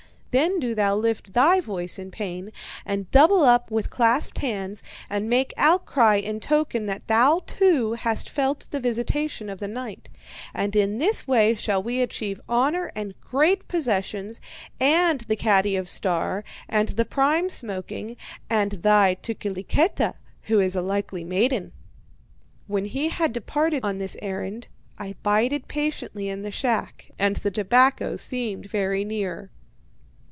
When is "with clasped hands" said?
3.69-4.81